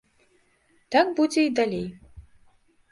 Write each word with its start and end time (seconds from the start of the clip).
Так 0.95 1.11
будзе 1.21 1.41
і 1.49 1.53
далей. 1.61 1.87